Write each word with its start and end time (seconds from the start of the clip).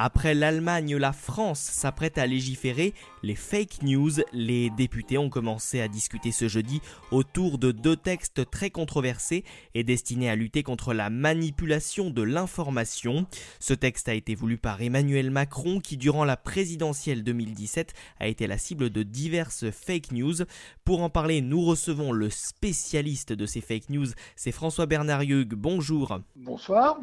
Après 0.00 0.32
l'Allemagne, 0.32 0.96
la 0.96 1.12
France 1.12 1.58
s'apprête 1.58 2.18
à 2.18 2.26
légiférer 2.28 2.94
les 3.24 3.34
fake 3.34 3.82
news. 3.82 4.12
Les 4.32 4.70
députés 4.70 5.18
ont 5.18 5.28
commencé 5.28 5.80
à 5.80 5.88
discuter 5.88 6.30
ce 6.30 6.46
jeudi 6.46 6.80
autour 7.10 7.58
de 7.58 7.72
deux 7.72 7.96
textes 7.96 8.48
très 8.48 8.70
controversés 8.70 9.42
et 9.74 9.82
destinés 9.82 10.30
à 10.30 10.36
lutter 10.36 10.62
contre 10.62 10.94
la 10.94 11.10
manipulation 11.10 12.10
de 12.10 12.22
l'information. 12.22 13.26
Ce 13.58 13.74
texte 13.74 14.08
a 14.08 14.14
été 14.14 14.36
voulu 14.36 14.56
par 14.56 14.80
Emmanuel 14.80 15.32
Macron 15.32 15.80
qui, 15.80 15.96
durant 15.96 16.24
la 16.24 16.36
présidentielle 16.36 17.24
2017, 17.24 17.92
a 18.20 18.28
été 18.28 18.46
la 18.46 18.56
cible 18.56 18.90
de 18.90 19.02
diverses 19.02 19.68
fake 19.72 20.12
news. 20.12 20.44
Pour 20.84 21.02
en 21.02 21.10
parler, 21.10 21.40
nous 21.40 21.64
recevons 21.64 22.12
le 22.12 22.30
spécialiste 22.30 23.32
de 23.32 23.46
ces 23.46 23.60
fake 23.60 23.90
news, 23.90 24.06
c'est 24.36 24.52
François 24.52 24.86
Bernard 24.86 25.22
Hugues. 25.22 25.54
Bonjour. 25.54 26.20
Bonsoir. 26.36 27.00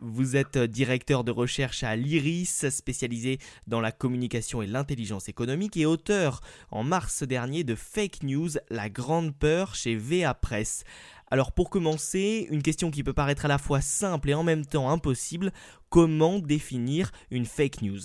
Vous 0.00 0.36
êtes 0.36 0.56
directeur 0.56 1.22
de 1.22 1.32
recherche 1.32 1.82
à 1.82 1.96
l'IRI 1.96 2.29
spécialisé 2.44 3.38
dans 3.66 3.80
la 3.80 3.92
communication 3.92 4.62
et 4.62 4.66
l'intelligence 4.66 5.28
économique, 5.28 5.76
et 5.76 5.86
auteur 5.86 6.40
en 6.70 6.82
mars 6.82 7.22
dernier 7.22 7.64
de 7.64 7.74
Fake 7.74 8.22
News, 8.22 8.50
la 8.70 8.88
grande 8.88 9.34
peur 9.34 9.74
chez 9.74 9.96
VA 9.96 10.34
Press. 10.34 10.84
Alors 11.30 11.52
pour 11.52 11.70
commencer, 11.70 12.46
une 12.50 12.62
question 12.62 12.90
qui 12.90 13.04
peut 13.04 13.12
paraître 13.12 13.44
à 13.44 13.48
la 13.48 13.58
fois 13.58 13.80
simple 13.80 14.30
et 14.30 14.34
en 14.34 14.42
même 14.42 14.66
temps 14.66 14.90
impossible, 14.90 15.52
comment 15.88 16.38
définir 16.38 17.12
une 17.30 17.46
fake 17.46 17.82
news? 17.82 18.00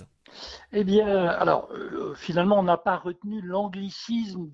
Eh 0.71 0.83
bien, 0.83 1.27
alors, 1.27 1.69
euh, 1.71 2.13
finalement, 2.15 2.59
on 2.59 2.63
n'a 2.63 2.77
pas 2.77 2.97
retenu 2.97 3.41
l'anglicisme 3.41 4.49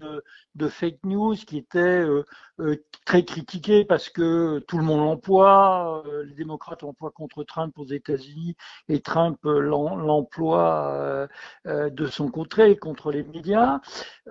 de, 0.56 0.68
fake 0.70 1.00
news 1.04 1.36
qui 1.36 1.58
était 1.58 1.80
euh, 1.80 2.24
euh, 2.60 2.76
très 3.06 3.26
critiqué 3.26 3.86
parce 3.86 4.10
que 4.10 4.60
tout 4.68 4.78
le 4.78 4.84
monde 4.84 5.00
l'emploie. 5.00 6.04
les 6.26 6.34
démocrates 6.34 6.84
l'emploient 6.84 7.12
contre 7.12 7.44
Trump 7.44 7.78
aux 7.78 7.86
États-Unis 7.86 8.56
et 8.90 9.02
Trump 9.02 9.40
l'emploie 9.44 11.28
de 11.66 12.06
son 12.08 12.30
côté 12.30 12.78
contre 12.78 13.12
les 13.12 13.24
médias. 13.24 13.80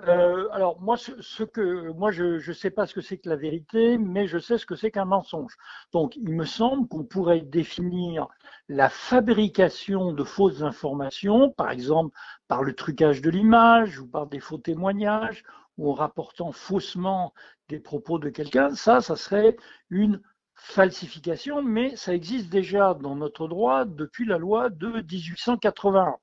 alors, 0.06 0.80
moi, 0.80 0.96
ce, 0.96 1.42
que, 1.42 1.90
moi, 1.92 2.10
je 2.12 2.46
ne 2.46 2.54
sais 2.54 2.70
pas 2.70 2.86
ce 2.86 2.94
que 2.94 3.00
c'est 3.00 3.18
que 3.18 3.28
la 3.28 3.36
vérité, 3.36 3.98
mais 3.98 4.26
je 4.26 4.38
sais 4.38 4.58
ce 4.58 4.66
que 4.66 4.76
c'est 4.76 4.90
qu'un 4.90 5.04
mensonge. 5.04 5.56
Donc, 5.92 6.16
il 6.16 6.30
me 6.34 6.44
semble 6.44 6.88
qu'on 6.88 7.04
pourrait 7.04 7.40
définir 7.40 8.28
la 8.70 8.88
fabrication 8.88 10.12
de 10.12 10.22
fausses 10.22 10.62
informations, 10.62 11.39
par 11.48 11.70
exemple 11.70 12.14
par 12.48 12.62
le 12.62 12.74
trucage 12.74 13.22
de 13.22 13.30
l'image 13.30 13.98
ou 13.98 14.06
par 14.06 14.26
des 14.26 14.40
faux 14.40 14.58
témoignages 14.58 15.44
ou 15.78 15.90
en 15.90 15.94
rapportant 15.94 16.52
faussement 16.52 17.32
des 17.68 17.78
propos 17.78 18.18
de 18.18 18.28
quelqu'un, 18.28 18.74
ça, 18.74 19.00
ça 19.00 19.16
serait 19.16 19.56
une 19.88 20.20
falsification, 20.54 21.62
mais 21.62 21.96
ça 21.96 22.14
existe 22.14 22.50
déjà 22.50 22.94
dans 22.94 23.16
notre 23.16 23.48
droit 23.48 23.86
depuis 23.86 24.26
la 24.26 24.36
loi 24.36 24.68
de 24.68 25.00
1881. 25.10 26.16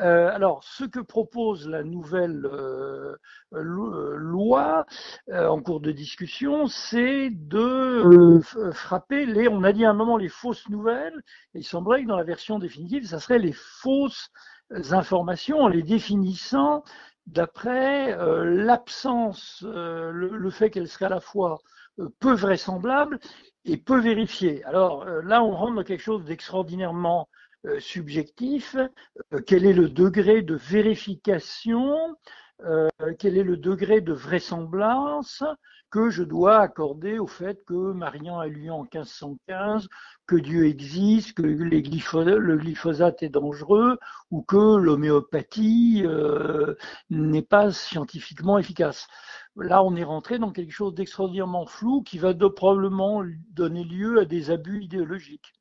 Euh, 0.00 0.30
alors, 0.34 0.64
ce 0.64 0.84
que 0.84 0.98
propose 0.98 1.68
la 1.68 1.84
nouvelle 1.84 2.46
euh, 2.46 3.14
euh, 3.52 4.16
loi 4.16 4.86
en 5.32 5.60
cours 5.60 5.80
de 5.80 5.92
discussion, 5.92 6.66
c'est 6.66 7.30
de 7.30 8.40
frapper 8.72 9.26
les, 9.26 9.48
on 9.48 9.62
a 9.62 9.72
dit 9.72 9.84
à 9.84 9.90
un 9.90 9.94
moment 9.94 10.16
les 10.16 10.28
fausses 10.28 10.68
nouvelles, 10.68 11.22
et 11.54 11.58
il 11.60 11.64
semblerait 11.64 12.02
que 12.02 12.08
dans 12.08 12.16
la 12.16 12.24
version 12.24 12.58
définitive, 12.58 13.06
ça 13.06 13.20
serait 13.20 13.38
les 13.38 13.52
fausses 13.52 14.30
informations 14.90 15.60
en 15.60 15.68
les 15.68 15.82
définissant 15.82 16.82
d'après 17.26 18.16
l'absence, 18.44 19.64
le, 19.64 20.50
fait 20.50 20.70
qu'elles 20.70 20.88
seraient 20.88 21.06
à 21.06 21.10
la 21.10 21.20
fois 21.20 21.60
peu 22.18 22.34
vraisemblables 22.34 23.20
et 23.64 23.76
peu 23.76 24.00
vérifiées. 24.00 24.64
Alors 24.64 25.04
là, 25.04 25.42
on 25.42 25.52
rentre 25.52 25.76
dans 25.76 25.84
quelque 25.84 26.02
chose 26.02 26.24
d'extraordinairement 26.24 27.28
subjectif, 27.80 28.76
euh, 28.76 29.40
quel 29.46 29.66
est 29.66 29.72
le 29.72 29.88
degré 29.88 30.42
de 30.42 30.54
vérification, 30.54 32.16
euh, 32.64 32.88
quel 33.18 33.36
est 33.38 33.44
le 33.44 33.56
degré 33.56 34.00
de 34.00 34.12
vraisemblance 34.12 35.42
que 35.90 36.10
je 36.10 36.22
dois 36.24 36.60
accorder 36.60 37.18
au 37.18 37.26
fait 37.26 37.64
que 37.66 37.92
Marian 37.92 38.38
a 38.38 38.48
lu 38.48 38.70
en 38.70 38.82
1515, 38.82 39.88
que 40.26 40.36
Dieu 40.36 40.66
existe, 40.66 41.34
que 41.34 41.42
le 41.42 42.56
glyphosate 42.56 43.22
est 43.22 43.28
dangereux 43.28 43.98
ou 44.30 44.42
que 44.42 44.76
l'homéopathie 44.76 46.04
n'est 47.10 47.42
pas 47.42 47.70
scientifiquement 47.70 48.58
efficace. 48.58 49.06
Là, 49.56 49.84
on 49.84 49.94
est 49.94 50.04
rentré 50.04 50.40
dans 50.40 50.50
quelque 50.50 50.72
chose 50.72 50.94
d'extraordinairement 50.94 51.66
flou 51.66 52.02
qui 52.02 52.18
va 52.18 52.34
probablement 52.34 53.22
donner 53.50 53.84
lieu 53.84 54.18
à 54.18 54.24
des 54.24 54.50
abus 54.50 54.82
idéologiques. 54.82 55.54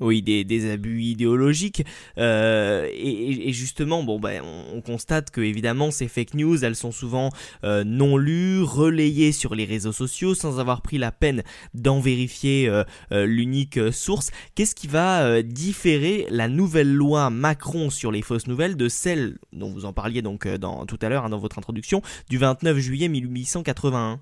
Oui, 0.00 0.22
des, 0.22 0.70
abus 0.70 1.02
idéologiques. 1.02 1.84
Euh, 2.18 2.88
et, 2.92 3.52
justement, 3.52 4.02
bon, 4.02 4.18
ben, 4.18 4.42
on, 4.42 4.80
constate 4.80 5.30
que 5.30 5.42
évidemment 5.42 5.90
ces 5.90 6.08
fake 6.08 6.34
news, 6.34 6.64
elles 6.64 6.74
sont 6.74 6.90
souvent 6.90 7.28
euh, 7.64 7.84
non 7.84 8.16
lues, 8.16 8.62
relayées 8.62 9.30
sur 9.30 9.54
les 9.54 9.66
réseaux 9.66 9.92
sociaux 9.92 10.34
sans 10.34 10.58
avoir 10.58 10.80
pris 10.80 10.96
la 10.96 11.12
peine 11.12 11.42
d'en 11.74 12.00
vérifier 12.00 12.66
euh, 12.68 12.84
l'unique 13.26 13.78
source. 13.92 14.30
Qu'est-ce 14.54 14.74
qui 14.74 14.86
va 14.86 15.42
différer 15.42 16.26
la 16.30 16.48
nouvelle 16.48 16.92
loi 16.92 17.28
Macron 17.28 17.90
sur 17.90 18.10
les 18.10 18.22
fausses 18.22 18.46
nouvelles 18.46 18.76
de 18.76 18.88
celle 18.88 19.38
dont 19.52 19.70
vous 19.70 19.84
en 19.84 19.92
parliez 19.92 20.22
donc 20.22 20.48
dans, 20.48 20.86
tout 20.86 20.98
à 21.02 21.10
l'heure 21.10 21.26
hein, 21.26 21.30
dans 21.30 21.38
votre 21.38 21.58
introduction 21.58 22.00
du 22.30 22.38
29 22.38 22.78
juillet 22.78 23.08
1881 23.08 24.20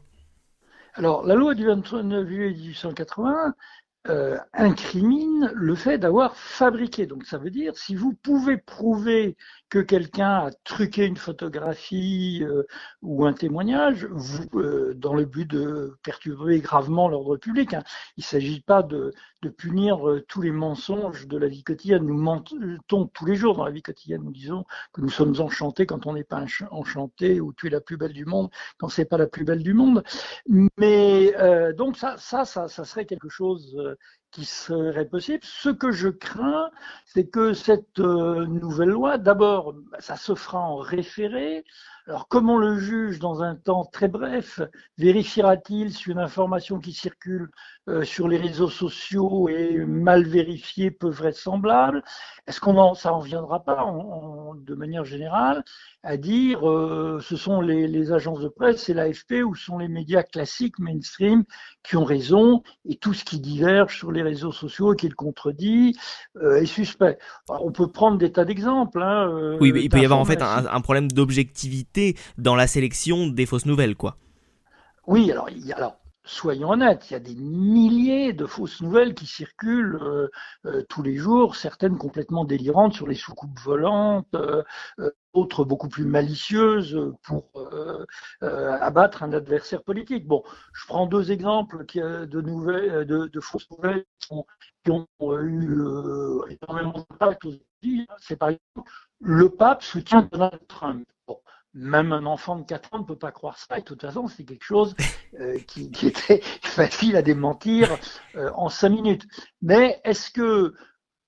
alors, 0.99 1.25
la 1.25 1.37
loi 1.37 1.55
du 1.55 1.65
29 1.65 2.27
juillet 2.27 2.51
1881, 2.51 3.55
euh, 4.09 4.39
incrimine 4.55 5.51
le 5.55 5.75
fait 5.75 5.99
d'avoir 5.99 6.35
fabriqué. 6.35 7.07
Donc 7.07 7.27
ça 7.27 7.37
veut 7.37 7.51
dire, 7.51 7.77
si 7.77 7.95
vous 7.95 8.15
pouvez 8.15 8.57
prouver 8.57 9.37
que 9.69 9.81
quelqu'un 9.81 10.47
a 10.47 10.51
truqué 10.65 11.05
une 11.05 11.19
photographie 11.19 12.43
euh, 12.43 12.63
ou 13.03 13.27
un 13.27 13.35
témoignage, 13.35 14.07
vous, 14.11 14.47
euh, 14.55 14.95
dans 14.95 15.13
le 15.13 15.27
but 15.27 15.45
de 15.45 15.99
perturber 16.03 16.61
gravement 16.61 17.09
l'ordre 17.09 17.37
public, 17.37 17.75
hein, 17.75 17.83
il 18.17 18.21
ne 18.21 18.25
s'agit 18.25 18.63
pas 18.63 18.83
de, 18.83 19.13
punir 19.57 20.01
tous 20.27 20.43
les 20.43 20.51
mensonges 20.51 21.29
de 21.29 21.39
la 21.39 21.47
vie 21.47 21.63
quotidienne. 21.63 22.05
Nous 22.05 22.19
mentons 22.19 23.07
tous 23.07 23.25
les 23.25 23.37
jours 23.37 23.57
dans 23.57 23.65
la 23.65 23.71
vie 23.71 23.83
quotidienne. 23.83 24.23
Nous 24.25 24.33
disons 24.33 24.65
que 24.93 25.01
nous 25.01 25.11
sommes 25.11 25.35
enchantés 25.39 25.87
quand 25.87 26.07
on 26.07 26.15
n'est 26.15 26.25
pas 26.25 26.45
enchanté, 26.71 27.41
ou 27.41 27.53
tu 27.53 27.69
es 27.69 27.71
la 27.71 27.81
plus 27.81 27.97
belle 27.97 28.13
du 28.13 28.25
monde 28.25 28.51
quand 28.79 28.89
c'est 28.89 29.05
pas 29.05 29.17
la 29.17 29.29
plus 29.29 29.45
belle 29.45 29.63
du 29.63 29.75
monde. 29.75 30.03
Mais 30.77 31.35
donc 31.75 31.97
ça, 31.97 32.17
ça, 32.19 32.45
ça 32.45 32.69
serait 32.85 33.07
quelque 33.07 33.29
chose 33.29 33.79
qui 34.31 34.45
serait 34.45 35.07
possible. 35.07 35.41
Ce 35.43 35.69
que 35.69 35.91
je 35.91 36.09
crains, 36.09 36.71
c'est 37.05 37.29
que 37.29 37.53
cette 37.53 37.99
euh, 38.01 38.47
nouvelle 38.47 38.91
loi, 38.91 39.19
d'abord, 39.19 39.75
ça 39.99 40.17
se 40.17 40.35
fera 40.35 40.61
en 40.61 40.77
référé, 40.77 41.65
alors, 42.09 42.27
comment 42.27 42.57
le 42.57 42.79
juge, 42.79 43.19
dans 43.19 43.43
un 43.43 43.55
temps 43.55 43.85
très 43.85 44.09
bref, 44.09 44.63
vérifiera-t-il 44.97 45.93
si 45.93 46.09
une 46.09 46.19
information 46.19 46.79
qui 46.79 46.95
circule 46.95 47.51
euh, 47.87 48.03
sur 48.03 48.29
les 48.29 48.39
réseaux 48.39 48.71
sociaux 48.71 49.51
est 49.51 49.85
mal 49.85 50.27
vérifiée, 50.27 50.91
peu 50.91 51.11
vraisemblable? 51.11 52.03
Est-ce 52.47 52.61
qu'on 52.61 52.79
en, 52.79 52.95
ça 52.95 53.13
en 53.13 53.21
viendra 53.21 53.63
pas, 53.63 53.95
de 54.57 54.75
manière 54.75 55.05
générale, 55.05 55.63
à 56.03 56.17
dire 56.17 56.67
euh, 56.67 57.21
ce 57.21 57.37
sont 57.37 57.61
les, 57.61 58.11
agences 58.11 58.41
de 58.41 58.49
presse, 58.49 58.85
c'est 58.85 58.95
l'AFP 58.95 59.45
ou 59.45 59.55
sont 59.55 59.77
les 59.77 59.89
médias 59.89 60.23
classiques, 60.23 60.79
mainstream, 60.79 61.45
qui 61.83 61.97
ont 61.97 62.05
raison, 62.05 62.63
et 62.89 62.97
tout 62.97 63.13
ce 63.13 63.23
qui 63.23 63.39
diverge 63.39 63.99
sur 63.99 64.13
les 64.13 64.23
réseaux 64.23 64.53
sociaux 64.53 64.95
et 64.95 64.97
qui 64.97 65.09
le 65.09 65.15
contredit 65.15 65.95
euh, 66.37 66.63
est 66.63 66.67
suspect? 66.67 67.19
on 67.51 67.71
peut 67.71 67.89
prendre 67.89 68.17
des 68.17 68.33
tas 68.33 68.47
d'exemples. 68.47 69.03
Hein, 69.03 69.59
oui, 69.61 69.73
mais 69.73 69.83
il 69.83 69.91
peut 69.91 70.01
y 70.01 70.07
avoir 70.07 70.21
en 70.21 70.25
fait 70.25 70.41
un 70.41 70.81
problème 70.81 71.11
d'objectivité 71.13 71.98
dans 72.37 72.55
la 72.55 72.67
sélection 72.67 73.27
des 73.27 73.47
fausses 73.47 73.67
nouvelles, 73.67 73.97
quoi. 73.97 74.17
Oui, 75.07 75.33
alors, 75.33 75.49
soyons 76.29 76.71
honnêtes, 76.71 77.11
il 77.11 77.15
y 77.15 77.17
a 77.17 77.21
des 77.21 77.35
milliers 77.35 78.35
de 78.35 78.45
fausses 78.45 78.83
nouvelles 78.83 79.15
qui 79.15 79.27
circulent 79.27 79.99
euh, 80.03 80.29
euh, 80.67 80.83
tous 80.89 81.03
les 81.03 81.17
jours, 81.17 81.57
certaines 81.57 81.97
complètement 81.97 82.45
délirantes 82.45 82.93
sur 82.93 83.07
les 83.07 83.15
soucoupes 83.15 83.59
volantes, 83.59 84.27
euh, 84.35 84.63
d'autres 85.35 85.65
beaucoup 85.65 85.89
plus 85.89 86.05
malicieuses 86.05 87.15
pour 87.23 87.51
abattre 88.41 89.23
un 89.23 89.33
adversaire 89.33 89.83
politique. 89.83 90.27
Bon, 90.27 90.43
je 90.75 90.87
prends 90.87 91.07
deux 91.07 91.31
exemples 91.31 91.85
de, 91.87 92.41
nouvelles, 92.41 93.07
de, 93.07 93.41
fausses 93.41 93.71
nouvelles 93.71 94.05
qui 94.85 94.91
ont, 94.91 95.07
eu 95.41 95.81
énormément 96.51 97.07
d'impact 97.09 97.45
aujourd'hui. 97.45 98.07
C'est 98.19 98.37
par 98.37 98.49
exemple 98.49 98.91
le 99.21 99.49
pape 99.49 99.83
soutient 99.83 100.29
Donald 100.33 100.67
Trump 100.67 101.07
même 101.79 102.13
un 102.13 102.27
enfant 102.27 102.57
de 102.57 102.65
4 102.65 102.95
ans 102.95 102.99
ne 102.99 103.05
peut 103.05 103.17
pas 103.17 103.31
croire 103.31 103.57
ça. 103.57 103.79
Et 103.79 103.81
de 103.81 103.87
toute 103.87 104.03
façon, 104.03 104.27
c'est 104.27 104.45
quelque 104.45 104.65
chose 104.65 104.95
euh, 105.41 105.59
qui, 105.61 105.91
était 106.07 106.41
facile 106.63 107.17
à 107.17 107.23
démentir 107.23 107.97
euh, 108.35 108.51
en 108.55 108.69
5 108.69 108.89
minutes. 108.89 109.27
Mais 109.63 110.01
est-ce 110.05 110.31
que 110.31 110.75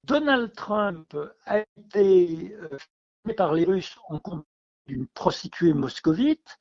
Donald 0.05 0.53
Trump 0.55 1.17
a 1.47 1.61
été 1.61 2.57
euh, 2.61 3.33
par 3.37 3.55
les 3.55 3.65
Russes 3.65 3.97
en 4.09 4.19
compte 4.19 4.45
d'une 4.87 5.07
prostituée 5.07 5.73
moscovite 5.73 6.59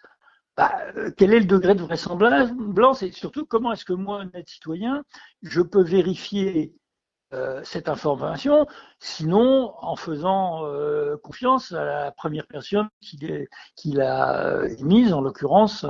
bah, 0.56 0.78
quel 1.16 1.34
est 1.34 1.40
le 1.40 1.46
degré 1.46 1.74
de 1.74 1.82
vraisemblance? 1.82 3.02
Et 3.02 3.14
surtout 3.14 3.46
comment 3.46 3.72
est-ce 3.72 3.86
que 3.86 3.94
moi, 3.94 4.18
honnête 4.18 4.50
citoyen, 4.50 5.06
je 5.42 5.62
peux 5.62 5.82
vérifier 5.82 6.76
euh, 7.34 7.62
cette 7.64 7.90
information, 7.90 8.66
sinon 9.00 9.74
en 9.82 9.96
faisant 9.96 10.66
euh, 10.66 11.16
confiance 11.18 11.72
à 11.72 11.84
la 11.84 12.12
première 12.12 12.48
personne 12.48 12.90
qui, 13.02 13.92
l'a 13.92 14.62
émise, 14.80 15.14
en 15.14 15.22
l'occurrence 15.22 15.86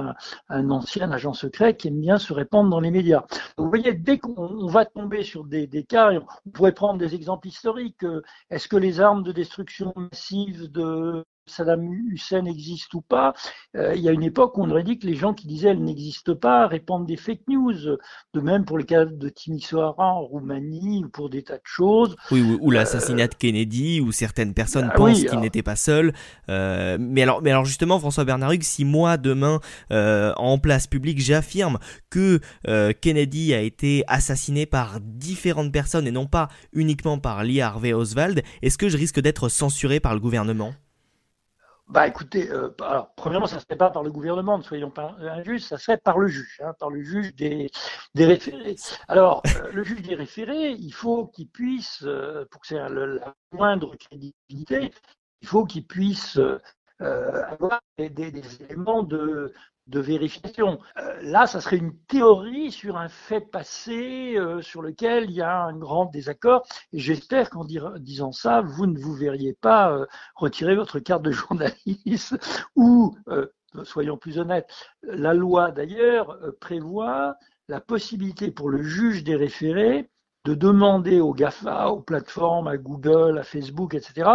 un, 0.50 0.69
ancien 0.69 1.12
agent 1.12 1.33
secret 1.33 1.77
qui 1.77 1.88
aime 1.88 2.01
bien 2.01 2.18
se 2.18 2.33
répandre 2.33 2.69
dans 2.69 2.81
les 2.81 2.91
médias. 2.91 3.24
Vous 3.57 3.69
voyez, 3.69 3.94
dès 3.94 4.18
qu'on 4.18 4.68
va 4.68 4.86
tomber 4.86 5.24
sur 5.24 5.45
des, 5.45 5.65
des, 5.65 5.83
cas, 5.83 6.12
on 6.45 6.50
pourrait 6.51 6.74
prendre 6.74 7.00
des 7.00 7.15
exemples 7.15 7.47
historiques. 7.47 8.06
Est-ce 8.50 8.68
que 8.68 8.77
les 8.77 9.00
armes 9.00 9.24
de 9.24 9.31
destruction 9.31 9.94
massive 9.95 10.69
de 10.71 11.25
Saddam 11.50 11.92
Hussein 12.12 12.46
existe 12.46 12.94
ou 12.94 13.01
pas. 13.01 13.34
Euh, 13.75 13.94
il 13.96 14.01
y 14.01 14.10
a 14.10 14.12
une 14.12 14.24
époque 14.24 14.57
où 14.57 14.63
on 14.63 14.69
aurait 14.69 14.84
dit 14.84 15.00
que 15.00 15.07
les 15.07 15.16
gens 15.16 15.34
qui 15.34 15.48
disaient 15.48 15.69
elle 15.69 15.84
n'existe 15.84 16.34
pas 16.34 16.68
répandent 16.68 17.06
des 17.06 17.18
fake 17.18 17.48
news. 17.48 17.98
De 18.34 18.42
même 18.42 18.66
pour 18.66 18.78
le 18.78 18.84
cas 18.84 19.06
de 19.06 19.30
Timisoara 19.30 20.13
en 20.13 20.22
Roumanie 20.22 21.04
ou 21.06 21.10
pour 21.10 21.30
des 21.30 21.44
tas 21.44 21.57
de 21.57 21.62
choses. 21.63 22.16
Oui, 22.31 22.42
ou, 22.62 22.72
l'assassinat 22.72 23.28
de 23.28 23.36
Kennedy, 23.36 24.01
où 24.01 24.12
certaines 24.12 24.54
personnes 24.54 24.90
ah 24.92 24.96
pensent 24.96 25.24
qu'il 25.24 25.40
n'était 25.40 25.63
pas 25.63 25.75
seul. 25.75 26.13
Euh, 26.50 26.98
mais, 27.00 27.24
alors, 27.24 27.42
mais 27.42 27.51
alors 27.51 27.66
justement, 27.66 28.00
François 28.00 28.25
Bernard 28.25 28.51
Hugues, 28.51 28.63
si 28.63 28.86
moi 28.86 29.18
demain, 29.18 29.60
euh, 29.92 30.34
en 30.38 30.57
place 30.57 30.88
publique, 30.88 31.19
j'affirme 31.19 31.80
que 32.10 32.40
Kennedy 33.01 33.54
a 33.54 33.62
été 33.62 34.04
assassiné 34.07 34.66
par 34.66 35.00
différentes 35.01 35.72
personnes 35.72 36.07
et 36.07 36.12
non 36.12 36.25
pas 36.25 36.50
uniquement 36.74 37.19
par 37.19 37.44
Lee 37.44 37.62
Harvey 37.62 37.94
Oswald, 37.94 38.44
est-ce 38.62 38.78
que 38.78 38.90
je 38.90 38.98
risque 38.98 39.19
d'être 39.19 39.50
censuré 39.50 40.00
par 40.00 40.13
le 40.13 40.19
gouvernement? 40.19 40.74
Bah 41.89 42.07
écoutez, 42.07 42.51
euh, 42.51 42.69
alors 42.81 43.13
premièrement, 43.15 43.47
ça 43.47 43.56
ne 43.56 43.62
serait 43.62 43.75
pas 43.75 43.89
par 43.89 44.03
le 44.03 44.12
gouvernement, 44.12 44.59
ne 44.59 44.63
soyons 44.63 44.91
pas 44.91 45.15
injustes, 45.21 45.69
ça 45.69 45.80
serait 45.80 45.97
par 45.97 46.19
le 46.19 46.27
juge, 46.27 46.62
hein, 46.63 46.74
par 46.80 46.91
le 46.91 47.01
juge 47.01 47.33
des, 47.33 47.71
des 48.13 48.25
référés. 48.25 48.75
Alors, 49.07 49.41
euh, 49.57 49.71
le 49.71 49.83
juge 49.83 50.03
des 50.03 50.13
référés, 50.13 50.71
il 50.74 50.91
faut 50.94 51.25
qu'il 51.25 51.50
puisse, 51.50 52.03
euh, 52.03 52.45
pour 52.51 52.62
que 52.62 52.68
c'est 52.68 52.75
la 52.75 53.33
moindre 53.51 53.95
crédibilité, 53.95 54.91
il 55.41 55.47
faut 55.47 55.65
qu'il 55.65 55.88
puisse 55.88 56.39
avoir 57.00 57.81
des, 57.98 58.42
éléments 58.63 59.04
de, 59.04 59.54
vérification. 59.88 60.80
Euh, 60.98 61.22
là, 61.22 61.48
ça 61.48 61.62
serait 61.62 61.78
une 61.78 61.98
théorie 62.07 62.72
sur 62.72 62.98
un 62.98 63.10
fait 63.10 63.42
passé 63.42 64.36
euh, 64.38 64.62
sur 64.62 64.81
lequel 64.81 65.25
il 65.25 65.36
y 65.36 65.42
a 65.42 65.63
un 65.63 65.74
grand 65.74 66.06
désaccord. 66.06 66.66
J'espère 66.94 67.50
qu'en 67.50 67.66
disant 67.66 68.31
ça, 68.31 68.62
vous 68.62 68.86
ne 68.86 69.00
vous 69.00 69.13
verriez 69.13 69.54
pas 69.54 69.92
euh, 69.92 70.06
retirer 70.36 70.75
votre 70.75 71.00
carte 71.00 71.24
de 71.24 71.31
journaliste 71.31 72.38
ou, 72.75 73.16
soyons 73.84 74.18
plus 74.18 74.40
honnêtes, 74.40 74.69
la 75.04 75.34
loi 75.34 75.72
d'ailleurs 75.72 76.38
prévoit 76.60 77.36
la 77.68 77.80
possibilité 77.80 78.51
pour 78.51 78.69
le 78.69 78.81
juge 78.81 79.24
des 79.24 79.36
référés 79.36 80.10
de 80.46 80.54
demander 80.54 81.19
aux 81.19 81.34
GAFA, 81.34 81.90
aux 81.90 82.01
plateformes, 82.01 82.68
à 82.68 82.78
Google, 82.78 83.38
à 83.38 83.44
Facebook, 83.44 83.94
etc., 83.94 84.30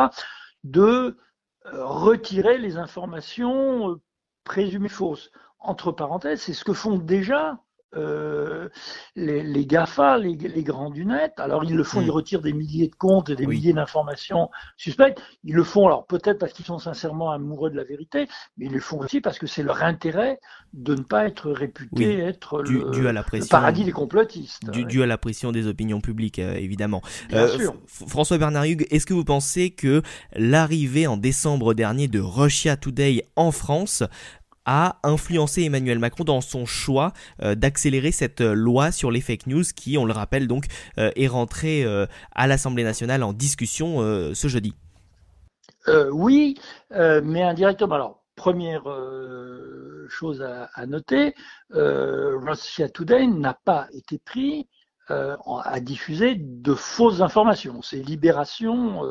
de 0.62 1.16
retirer 1.64 2.58
les 2.58 2.76
informations 2.76 4.00
présumées 4.44 4.88
fausses. 4.88 5.30
Entre 5.58 5.92
parenthèses, 5.92 6.42
c'est 6.42 6.52
ce 6.52 6.64
que 6.64 6.72
font 6.72 6.98
déjà 6.98 7.58
euh, 7.96 8.68
les, 9.16 9.66
GAFA, 9.66 10.18
les, 10.18 10.36
grands 10.62 10.90
du 10.90 11.04
net. 11.04 11.32
Alors 11.38 11.64
ils 11.64 11.76
le 11.76 11.84
font, 11.84 12.00
ils 12.00 12.08
hmm. 12.08 12.10
retirent 12.10 12.42
des 12.42 12.52
milliers 12.52 12.88
de 12.88 12.94
comptes 12.94 13.30
et 13.30 13.36
des 13.36 13.46
milliers 13.46 13.72
d'informations 13.72 14.50
suspectes. 14.76 15.20
Ils 15.44 15.54
le 15.54 15.64
font 15.64 15.86
alors 15.86 16.06
peut-être 16.06 16.38
parce 16.38 16.52
qu'ils 16.52 16.64
sont 16.64 16.78
sincèrement 16.78 17.30
amoureux 17.30 17.70
de 17.70 17.76
la 17.76 17.84
vérité, 17.84 18.28
mais 18.56 18.66
ils 18.66 18.72
le 18.72 18.80
font 18.80 18.98
aussi 18.98 19.20
parce 19.20 19.38
que 19.38 19.46
c'est 19.46 19.62
leur 19.62 19.82
intérêt 19.82 20.38
de 20.72 20.94
ne 20.94 21.02
pas 21.02 21.26
être 21.26 21.50
réputé 21.50 22.18
être 22.18 22.62
le, 22.62 23.48
paradis 23.48 23.84
des 23.84 23.92
complotistes. 23.92 24.70
Dû, 24.70 25.02
à 25.02 25.06
la 25.06 25.18
pression 25.18 25.52
des 25.52 25.66
opinions 25.66 26.00
publiques, 26.00 26.38
euh, 26.38 26.54
évidemment. 26.54 27.02
Euh, 27.32 27.70
François 27.86 28.38
Bernard 28.38 28.64
Hugues, 28.64 28.86
est-ce 28.90 29.06
que 29.06 29.14
vous 29.14 29.24
pensez 29.24 29.70
que 29.70 30.02
l'arrivée 30.34 31.06
en 31.06 31.16
décembre 31.16 31.74
dernier 31.74 32.08
de 32.08 32.20
Russia 32.20 32.76
Today 32.76 33.24
en 33.36 33.52
France 33.52 34.02
a 34.66 34.98
influencé 35.02 35.62
Emmanuel 35.62 35.98
Macron 35.98 36.24
dans 36.24 36.40
son 36.40 36.66
choix 36.66 37.12
euh, 37.42 37.54
d'accélérer 37.54 38.12
cette 38.12 38.40
euh, 38.40 38.54
loi 38.54 38.92
sur 38.92 39.10
les 39.10 39.20
fake 39.20 39.46
news 39.46 39.64
qui, 39.74 39.98
on 39.98 40.04
le 40.04 40.12
rappelle 40.12 40.48
donc, 40.48 40.66
euh, 40.98 41.10
est 41.16 41.26
rentrée 41.26 41.84
à 42.32 42.46
l'Assemblée 42.46 42.84
nationale 42.84 43.22
en 43.22 43.32
discussion 43.32 43.98
ce 44.34 44.48
jeudi. 44.48 44.74
oui, 46.12 46.56
mais 46.90 47.42
indirectement. 47.42 47.94
Alors, 47.94 48.24
première 48.36 48.84
chose 50.08 50.42
à, 50.42 50.86
noter, 50.86 51.34
Russia 51.70 52.88
Today 52.88 53.26
n'a 53.26 53.58
pas 53.64 53.88
été 53.92 54.18
pris 54.18 54.68
à 55.08 55.80
diffuser 55.80 56.36
de 56.36 56.74
fausses 56.74 57.20
informations. 57.20 57.82
C'est 57.82 57.98
Libération 57.98 59.02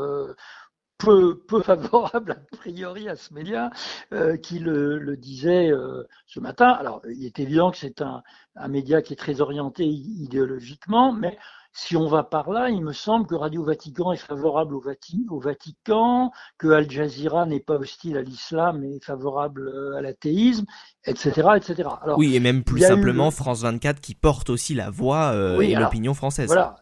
peu, 0.97 1.39
peu 1.47 1.61
favorable 1.63 2.31
a 2.31 2.57
priori 2.57 3.09
à 3.09 3.15
ce 3.15 3.33
média 3.33 3.69
euh, 4.13 4.37
qui 4.37 4.59
le, 4.59 4.97
le 4.99 5.17
disait 5.17 5.71
euh, 5.71 6.03
ce 6.27 6.39
matin. 6.39 6.69
Alors, 6.69 7.01
il 7.09 7.25
est 7.25 7.39
évident 7.39 7.71
que 7.71 7.77
c'est 7.77 8.01
un, 8.01 8.23
un, 8.55 8.67
média 8.67 9.01
qui 9.01 9.13
est 9.13 9.17
très 9.17 9.41
orienté 9.41 9.85
idéologiquement, 9.85 11.11
mais 11.11 11.37
si 11.75 11.97
on 11.97 12.07
va 12.07 12.23
par 12.23 12.51
là, 12.51 12.69
il 12.69 12.83
me 12.83 12.93
semble 12.93 13.25
que 13.25 13.33
Radio 13.33 13.63
Vatican 13.63 14.11
est 14.11 14.17
favorable 14.17 14.75
au, 14.75 14.83
au 15.29 15.39
Vatican, 15.39 16.31
que 16.59 16.67
Al 16.67 16.89
Jazeera 16.89 17.47
n'est 17.47 17.59
pas 17.59 17.77
hostile 17.77 18.15
à 18.15 18.21
l'islam 18.21 18.79
mais 18.79 18.99
favorable 18.99 19.67
euh, 19.73 19.97
à 19.97 20.01
l'athéisme, 20.01 20.65
etc., 21.05 21.49
etc. 21.55 21.89
Alors, 22.03 22.19
oui, 22.19 22.35
et 22.35 22.39
même 22.39 22.63
plus 22.63 22.81
simplement 22.81 23.31
France 23.31 23.61
24 23.63 23.99
qui 24.01 24.13
porte 24.13 24.51
aussi 24.51 24.75
la 24.75 24.91
voix 24.91 25.31
euh, 25.33 25.59
et 25.61 25.73
l'opinion 25.73 26.13
française. 26.13 26.45
Voilà, 26.47 26.75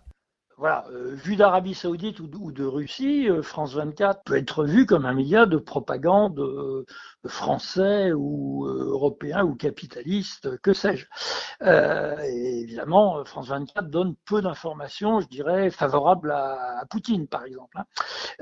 voilà, 0.61 0.85
euh, 0.91 1.15
vu 1.15 1.35
d'Arabie 1.35 1.73
Saoudite 1.73 2.19
ou 2.19 2.27
de, 2.51 2.63
Russie, 2.63 3.27
euh, 3.27 3.41
France 3.41 3.73
24 3.73 4.21
peut 4.23 4.37
être 4.37 4.63
vu 4.63 4.85
comme 4.85 5.07
un 5.07 5.13
média 5.15 5.47
de 5.47 5.57
propagande 5.57 6.39
euh, 6.39 6.85
français 7.25 8.13
ou 8.13 8.67
européen 8.67 9.43
ou 9.43 9.55
capitaliste, 9.55 10.61
que 10.61 10.73
sais-je. 10.73 11.07
évidemment, 11.61 13.25
France 13.25 13.47
24 13.47 13.89
donne 13.89 14.13
peu 14.27 14.43
d'informations, 14.43 15.19
je 15.19 15.27
dirais, 15.29 15.71
favorables 15.71 16.29
à, 16.29 16.83
Poutine, 16.91 17.27
par 17.27 17.43
exemple. 17.43 17.79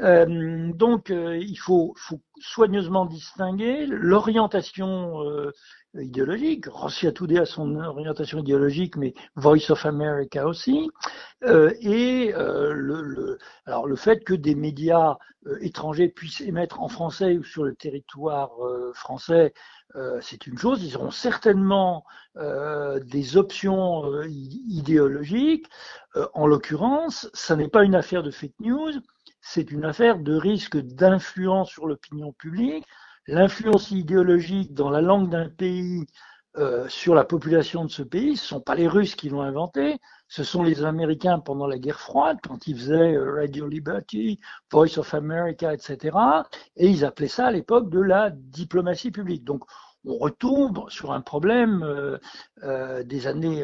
Hein. 0.02 0.26
donc, 0.74 1.12
il 1.12 1.58
faut, 1.58 1.96
soigneusement 2.42 3.06
distinguer 3.06 3.86
l'orientation 3.86 5.24
idéologique. 5.98 6.66
Today 7.16 7.40
a 7.40 7.46
son 7.46 7.76
orientation 7.78 8.40
idéologique, 8.40 8.96
mais 8.96 9.14
Voice 9.36 9.72
of 9.72 9.86
America 9.86 10.46
aussi. 10.46 10.90
Euh, 11.44 11.74
et 11.80 12.34
euh, 12.36 12.74
le, 12.74 13.38
alors 13.66 13.88
le 13.88 13.96
fait 13.96 14.24
que 14.26 14.34
des 14.34 14.56
médias 14.56 15.18
euh, 15.48 15.58
étrangers 15.62 16.10
puissent 16.10 16.42
émettre 16.42 16.82
en 16.82 16.90
français 16.90 17.38
ou 17.38 17.44
sur 17.44 17.64
le 17.64 17.76
territoire 17.76 18.52
français, 18.94 19.54
c'est 20.22 20.46
une 20.46 20.58
chose. 20.58 20.84
Ils 20.84 20.96
auront 20.98 21.12
certainement 21.12 22.06
des 22.36 23.38
options 23.38 24.22
idéologiques. 24.24 25.68
en 26.34 26.46
l'occurrence, 26.46 27.30
ça 27.34 27.56
n'est 27.56 27.70
pas 27.70 27.84
une 27.84 27.96
affaire 27.96 28.22
de 28.22 28.30
fake 28.30 28.60
news, 28.60 28.92
c'est 29.42 29.72
une 29.72 29.86
affaire 29.86 30.20
de 30.20 30.36
risque 30.36 30.78
d'influence 30.78 31.70
sur 31.70 31.88
l'opinion 31.88 32.34
publique 32.34 32.86
l'influence 33.30 33.92
idéologique 33.92 34.74
dans 34.74 34.90
la 34.90 35.02
langue 35.02 35.30
d'un 35.30 35.50
pays 35.50 36.06
euh, 36.58 36.90
sur 36.90 37.14
la 37.14 37.26
population 37.26 37.86
de 37.86 37.92
ce 37.92 38.02
pays, 38.02 38.36
ce 38.36 38.44
ne 38.44 38.48
sont 38.48 38.62
pas 38.62 38.74
les 38.74 38.88
Russes 38.88 39.14
qui 39.14 39.30
l'ont 39.30 39.44
inventé, 39.44 40.00
ce 40.28 40.44
sont 40.44 40.64
les 40.64 40.84
Américains 40.84 41.38
pendant 41.38 41.68
la 41.68 41.78
guerre 41.78 42.00
froide, 42.00 42.40
quand 42.42 42.66
ils 42.66 42.76
faisaient 42.76 43.14
euh, 43.14 43.36
Radio 43.36 43.68
Liberty, 43.68 44.40
Voice 44.72 44.98
of 44.98 45.14
America, 45.14 45.72
etc. 45.72 46.18
Et 46.76 46.88
ils 46.88 47.06
appelaient 47.06 47.28
ça 47.28 47.46
à 47.48 47.52
l'époque 47.52 47.92
de 47.92 48.00
la 48.00 48.32
diplomatie 48.32 49.12
publique. 49.12 49.44
Donc 49.44 49.64
on 50.06 50.18
retombe 50.18 50.90
sur 50.90 51.12
un 51.12 51.22
problème 51.22 51.84
euh, 52.64 53.04
des 53.04 53.28
années 53.28 53.64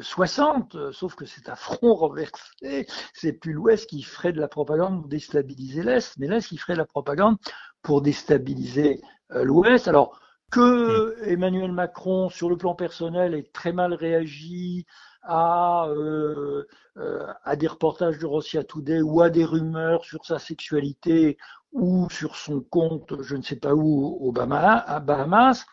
60, 0.00 0.90
sauf 0.90 1.14
que 1.14 1.26
c'est 1.26 1.48
un 1.48 1.54
front 1.54 1.94
renversé, 1.94 2.88
c'est 3.12 3.34
plus 3.34 3.52
l'Ouest 3.52 3.88
qui 3.88 4.02
ferait 4.02 4.32
de 4.32 4.40
la 4.40 4.48
propagande 4.48 5.02
pour 5.02 5.08
déstabiliser 5.08 5.84
l'Est, 5.84 6.16
mais 6.18 6.26
l'Est 6.26 6.48
qui 6.48 6.56
ferait 6.56 6.72
de 6.72 6.78
la 6.78 6.86
propagande 6.86 7.36
pour 7.82 8.02
déstabiliser 8.02 9.00
l'Ouest. 9.30 9.86
Alors 9.86 10.18
que 10.54 11.16
mm. 11.20 11.30
Emmanuel 11.30 11.72
Macron, 11.72 12.28
sur 12.28 12.48
le 12.48 12.56
plan 12.56 12.74
personnel, 12.74 13.34
ait 13.34 13.50
très 13.52 13.72
mal 13.72 13.92
réagi 13.92 14.86
à, 15.22 15.86
euh, 15.88 16.64
euh, 16.98 17.26
des 17.56 17.66
reportages 17.66 18.18
de 18.18 18.26
Russia 18.26 18.62
Today 18.62 19.00
ou 19.00 19.20
à 19.20 19.30
des 19.30 19.44
rumeurs 19.44 20.04
sur 20.04 20.24
sa 20.24 20.38
sexualité 20.38 21.38
ou 21.72 22.08
sur 22.10 22.36
son 22.36 22.60
compte, 22.60 23.20
je 23.22 23.34
ne 23.34 23.42
sais 23.42 23.56
pas 23.56 23.74
où, 23.74 24.32
à 24.36 25.00
Bahamas, 25.00 25.66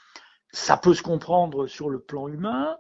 ça 0.52 0.78
peut 0.78 0.96
se 0.96 1.04
comprendre 1.04 1.68
sur 1.68 1.90
le 1.90 2.00
plan 2.00 2.28
humain. 2.28 2.78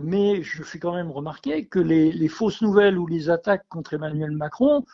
mais 0.00 0.42
je 0.42 0.62
fais 0.62 0.78
quand 0.78 0.94
même 0.94 1.10
remarquer 1.10 1.66
que 1.66 1.78
les, 1.78 2.28
fausses 2.28 2.62
nouvelles 2.62 2.98
ou 2.98 3.06
les 3.06 3.28
attaques 3.28 3.66
contre 3.68 3.94
Emmanuel 3.94 4.30
Macron 4.30 4.84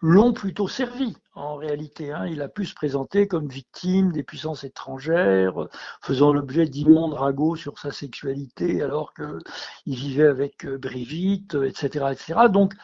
l'ont 0.00 0.32
plutôt 0.32 0.68
servi 0.68 1.16
en 1.34 1.56
réalité. 1.56 2.12
Hein. 2.12 2.26
Il 2.26 2.42
a 2.42 2.48
pu 2.48 2.66
se 2.66 2.74
présenter 2.74 3.26
comme 3.26 3.48
victime 3.48 4.12
des 4.12 4.22
puissances 4.22 4.64
étrangères, 4.64 5.68
faisant 6.02 6.32
l'objet 6.32 6.66
d'immondes 6.66 7.14
ragots 7.14 7.56
sur 7.56 7.78
sa 7.78 7.90
sexualité 7.90 8.82
alors 8.82 9.12
qu'il 9.14 9.94
vivait 9.96 10.26
avec 10.26 10.64
euh, 10.64 10.78
Brigitte, 10.78 11.54
etc., 11.54 12.06
etc. 12.12 12.40
Donc, 12.50 12.74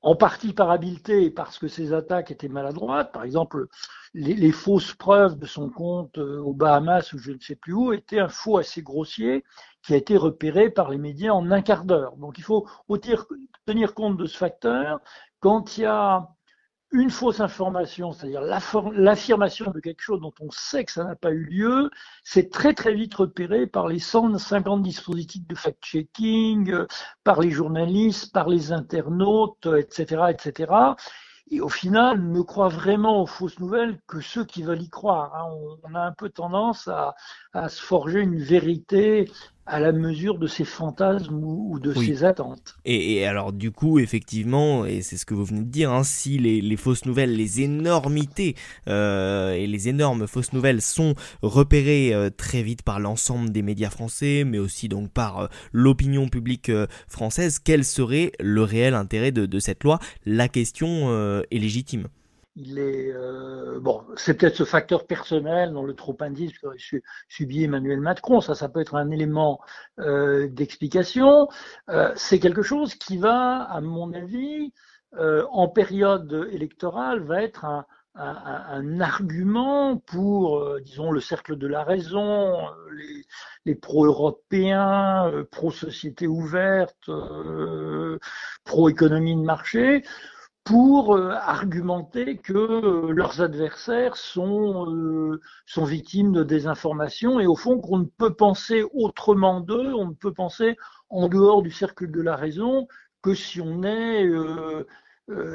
en 0.00 0.14
partie 0.14 0.52
par 0.52 0.70
habileté 0.70 1.24
et 1.24 1.30
parce 1.30 1.58
que 1.58 1.66
ses 1.68 1.92
attaques 1.92 2.30
étaient 2.30 2.48
maladroites. 2.48 3.12
Par 3.12 3.24
exemple, 3.24 3.66
les, 4.14 4.52
fausses 4.52 4.94
preuves 4.94 5.38
de 5.38 5.46
son 5.46 5.70
compte 5.70 6.18
euh, 6.18 6.38
aux 6.40 6.52
Bahamas 6.52 7.12
ou 7.12 7.18
je 7.18 7.32
ne 7.32 7.40
sais 7.40 7.56
plus 7.56 7.72
où 7.72 7.92
étaient 7.92 8.20
un 8.20 8.28
faux 8.28 8.58
assez 8.58 8.82
grossier 8.82 9.44
qui 9.82 9.94
a 9.94 9.96
été 9.96 10.16
repéré 10.16 10.70
par 10.70 10.90
les 10.90 10.98
médias 10.98 11.32
en 11.32 11.50
un 11.50 11.62
quart 11.62 11.84
d'heure. 11.84 12.16
Donc 12.16 12.38
il 12.38 12.44
faut 12.44 12.66
tenir 13.66 13.94
compte 13.94 14.16
de 14.16 14.26
ce 14.26 14.36
facteur. 14.36 15.00
Quand 15.40 15.76
il 15.76 15.82
y 15.82 15.86
a 15.86 16.28
une 16.90 17.10
fausse 17.10 17.40
information, 17.40 18.12
c'est-à-dire 18.12 18.40
l'affirmation 18.40 19.70
de 19.70 19.80
quelque 19.80 20.00
chose 20.00 20.20
dont 20.20 20.32
on 20.40 20.50
sait 20.50 20.84
que 20.84 20.92
ça 20.92 21.04
n'a 21.04 21.16
pas 21.16 21.30
eu 21.30 21.44
lieu, 21.44 21.90
c'est 22.24 22.50
très 22.50 22.72
très 22.72 22.94
vite 22.94 23.14
repéré 23.14 23.66
par 23.66 23.88
les 23.88 23.98
150 23.98 24.82
dispositifs 24.82 25.46
de 25.46 25.54
fact-checking, 25.54 26.74
par 27.24 27.40
les 27.40 27.50
journalistes, 27.50 28.32
par 28.32 28.48
les 28.48 28.72
internautes, 28.72 29.68
etc., 29.76 30.22
etc. 30.30 30.72
Et 31.50 31.60
au 31.60 31.68
final, 31.68 32.20
ne 32.30 32.40
croit 32.42 32.68
vraiment 32.68 33.22
aux 33.22 33.26
fausses 33.26 33.58
nouvelles 33.58 33.98
que 34.06 34.20
ceux 34.20 34.44
qui 34.44 34.62
veulent 34.62 34.82
y 34.82 34.90
croire. 34.90 35.34
Hein. 35.34 35.50
On, 35.84 35.94
a 35.94 36.00
un 36.00 36.12
peu 36.12 36.28
tendance 36.28 36.88
à, 36.88 37.14
à 37.54 37.68
se 37.68 37.80
forger 37.82 38.20
une 38.20 38.38
vérité 38.38 39.30
à 39.68 39.80
la 39.80 39.92
mesure 39.92 40.38
de 40.38 40.46
ses 40.46 40.64
fantasmes 40.64 41.44
ou, 41.44 41.78
de 41.78 41.92
ses 41.92 42.24
attentes. 42.24 42.76
Et, 42.84 43.26
alors 43.26 43.52
du 43.52 43.70
coup, 43.70 43.98
effectivement, 43.98 44.86
et 44.86 45.02
c'est 45.02 45.16
ce 45.16 45.26
que 45.26 45.34
vous 45.34 45.44
venez 45.44 45.60
de 45.60 45.70
dire, 45.70 45.92
hein, 45.92 46.04
si 46.04 46.38
les, 46.38 46.76
fausses 46.76 47.04
nouvelles, 47.04 47.36
les 47.36 47.60
énormités 47.60 48.54
euh, 48.88 49.52
et 49.52 49.66
les 49.66 49.88
énormes 49.88 50.26
fausses 50.26 50.52
nouvelles 50.52 50.80
sont 50.80 51.14
repérées 51.42 52.14
euh, 52.14 52.30
très 52.30 52.62
vite 52.62 52.82
par 52.82 52.98
l'ensemble 52.98 53.50
des 53.50 53.62
médias 53.62 53.90
français, 53.90 54.44
mais 54.46 54.58
aussi 54.58 54.88
donc 54.88 55.10
par 55.10 55.38
euh, 55.38 55.46
l'opinion 55.72 56.28
publique 56.28 56.72
française, 57.06 57.58
quel 57.58 57.84
serait 57.84 58.32
le 58.40 58.62
réel 58.62 58.94
intérêt 58.94 59.32
de 59.32 59.58
cette 59.58 59.84
loi? 59.84 59.98
La 60.24 60.48
question 60.48 60.88
est 61.50 61.58
légitime 61.58 62.08
il 62.58 62.78
est 62.80 63.12
euh, 63.12 63.78
bon, 63.80 64.04
c'est 64.16 64.34
peut-être 64.34 64.56
ce 64.56 64.64
facteur 64.64 65.06
personnel 65.06 65.72
dans 65.72 65.84
le 65.84 65.94
trop 65.94 66.16
indice 66.20 66.58
que 66.58 66.68
subi 67.28 67.64
Emmanuel 67.64 68.00
Macron. 68.00 68.40
Ça, 68.40 68.54
ça 68.54 68.68
peut 68.68 68.80
être 68.80 68.96
un 68.96 69.10
élément 69.10 69.60
euh, 70.00 70.48
d'explication. 70.48 71.48
Euh, 71.88 72.12
c'est 72.16 72.40
quelque 72.40 72.62
chose 72.62 72.94
qui 72.96 73.16
va, 73.16 73.62
à 73.62 73.80
mon 73.80 74.12
avis, 74.12 74.72
en 75.16 75.68
période 75.68 76.48
électorale, 76.52 77.20
va 77.20 77.42
être 77.42 77.64
un, 77.64 77.86
un, 78.14 79.00
argument 79.00 79.96
pour, 79.96 80.78
disons, 80.80 81.10
le 81.10 81.20
cercle 81.20 81.56
de 81.56 81.66
la 81.66 81.82
raison, 81.82 82.58
les, 82.92 83.24
les 83.64 83.74
pro-européens, 83.74 85.32
pro-société 85.50 86.26
ouverte, 86.26 87.10
pro-économie 88.64 89.36
de 89.36 89.40
marché 89.40 90.02
pour 90.68 91.16
euh, 91.16 91.30
argumenter 91.30 92.36
que 92.36 92.52
euh, 92.52 93.12
leurs 93.12 93.40
adversaires 93.40 94.16
sont, 94.16 94.86
euh, 94.92 95.40
sont 95.64 95.84
victimes 95.84 96.30
de 96.30 96.44
désinformation 96.44 97.40
et 97.40 97.46
au 97.46 97.56
fond 97.56 97.80
qu'on 97.80 98.00
ne 98.00 98.04
peut 98.04 98.34
penser 98.34 98.84
autrement 98.92 99.62
d'eux, 99.62 99.94
on 99.94 100.08
ne 100.08 100.14
peut 100.14 100.34
penser 100.34 100.76
en 101.08 101.28
dehors 101.28 101.62
du 101.62 101.70
cercle 101.70 102.10
de 102.10 102.20
la 102.20 102.36
raison 102.36 102.86
que 103.22 103.32
si 103.32 103.62
on 103.62 103.82
est 103.82 104.28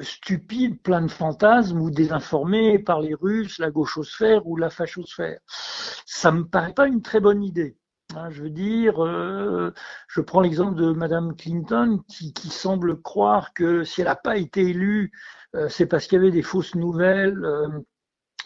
stupide, 0.01 0.81
plein 0.81 1.01
de 1.03 1.11
fantasmes 1.11 1.79
ou 1.79 1.91
désinformé 1.91 2.79
par 2.79 2.99
les 2.99 3.13
Russes, 3.13 3.59
la 3.59 3.69
gauchosphère 3.69 4.47
ou 4.47 4.57
la 4.57 4.71
fachosphère. 4.71 5.39
Ça 5.47 6.31
me 6.31 6.43
paraît 6.43 6.73
pas 6.73 6.87
une 6.87 7.01
très 7.03 7.19
bonne 7.19 7.43
idée. 7.43 7.77
Hein, 8.15 8.29
je 8.29 8.43
veux 8.43 8.49
dire, 8.49 9.03
euh, 9.03 9.73
je 10.07 10.21
prends 10.21 10.41
l'exemple 10.41 10.75
de 10.75 10.91
Madame 10.93 11.35
Clinton 11.35 12.03
qui, 12.07 12.33
semble 12.49 13.01
croire 13.01 13.53
que 13.53 13.83
si 13.83 14.01
elle 14.01 14.07
n'a 14.07 14.15
pas 14.15 14.37
été 14.37 14.61
élue, 14.61 15.11
euh, 15.55 15.69
c'est 15.69 15.85
parce 15.87 16.07
qu'il 16.07 16.17
y 16.17 16.21
avait 16.21 16.31
des 16.31 16.41
fausses 16.43 16.75
nouvelles 16.75 17.43
euh, 17.43 17.67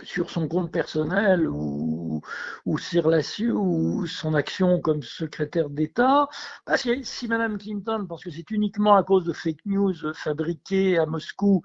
sur 0.04 0.30
son 0.30 0.48
compte 0.48 0.72
personnel 0.72 1.48
ou, 1.50 2.22
ses 2.80 3.00
relations 3.00 3.56
ou 3.56 4.06
son 4.08 4.34
action 4.36 4.80
comme 4.82 5.02
secrétaire 5.04 5.70
d'État. 5.70 6.28
Parce 6.66 6.84
que 6.84 7.04
si 7.04 7.28
Madame 7.28 7.58
Clinton 7.58 8.06
pense 8.08 8.24
que 8.24 8.32
c'est 8.32 8.52
uniquement 8.52 8.96
à 8.96 9.04
cause 9.04 9.26
de 9.26 9.34
fake 9.34 9.66
news 9.66 9.96
fabriquées 10.14 10.98
à 10.98 11.06
Moscou 11.06 11.64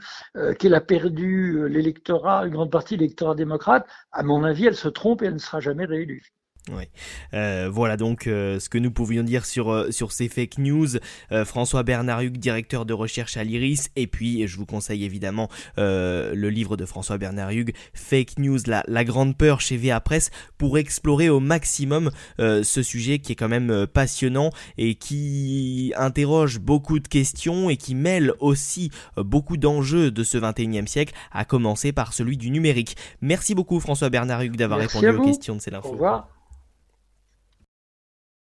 qu'elle 0.59 0.75
a 0.75 0.81
perdu 0.81 1.69
l'électorat, 1.69 2.47
une 2.47 2.55
grande 2.55 2.73
partie 2.73 2.97
de 2.97 3.01
l'électorat 3.03 3.35
démocrate, 3.35 3.87
à 4.13 4.23
mon 4.23 4.45
avis, 4.45 4.67
elle 4.67 4.77
se 4.77 4.89
trompe 4.89 5.23
et 5.23 5.27
elle 5.27 5.35
ne 5.35 5.39
sera 5.39 5.61
jamais 5.61 5.85
réélue. 5.85 6.33
Ouais. 6.71 6.91
Euh, 7.35 7.69
voilà 7.73 7.97
donc 7.97 8.29
euh, 8.29 8.61
ce 8.61 8.69
que 8.69 8.79
nous 8.79 8.93
pouvions 8.93 9.25
dire 9.25 9.45
sur, 9.45 9.73
euh, 9.73 9.91
sur 9.91 10.13
ces 10.13 10.29
fake 10.29 10.59
news. 10.59 10.89
François 11.45 11.83
Bernard 11.83 12.21
Hugues, 12.21 12.37
directeur 12.37 12.85
de 12.85 12.93
recherche 12.93 13.37
à 13.37 13.45
l'IRIS. 13.45 13.91
Et 13.97 14.07
puis, 14.07 14.47
je 14.47 14.57
vous 14.57 14.67
conseille 14.67 15.05
évidemment 15.05 15.49
le 15.77 16.49
livre 16.49 16.77
de 16.77 16.85
François 16.85 17.19
Bernard 17.19 17.51
Hugues, 17.51 17.75
Fake 17.95 18.39
News, 18.39 18.59
la, 18.67 18.85
la 18.87 19.05
grande 19.05 19.37
peur 19.37 19.61
chez 19.61 19.77
VA 19.77 20.01
Press, 20.01 20.31
pour 20.59 20.79
explorer 20.79 21.29
au 21.29 21.41
maximum 21.41 22.11
ce 22.39 22.83
sujet 22.83 23.19
qui 23.19 23.33
est 23.33 23.35
quand 23.35 23.49
même 23.49 23.87
passionnant 23.87 24.51
et 24.79 24.95
qui 24.95 25.93
interroge 25.97 26.59
beaucoup 26.59 26.99
de 26.99 27.09
questions 27.09 27.71
et 27.71 27.77
qui 27.77 27.95
mêle 27.95 28.33
aussi 28.41 28.91
beaucoup 29.17 29.57
d'enjeux 29.57 30.11
de 30.11 30.23
ce 30.23 30.39
21e 30.39 30.87
siècle, 30.87 31.15
à 31.31 31.45
commencer 31.45 31.93
par 31.93 32.13
celui 32.13 32.37
du 32.37 32.51
numérique. 32.51 32.97
Merci 33.21 33.55
beaucoup 33.55 33.81
François 33.81 34.11
Bernard 34.11 34.43
Hugues 34.43 34.57
d'avoir 34.57 34.81
répondu 34.81 35.09
aux 35.09 35.25
questions 35.25 35.57
de. 35.57 35.87
Au 35.87 35.93
revoir. 35.93 36.29